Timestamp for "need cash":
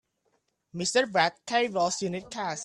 2.09-2.59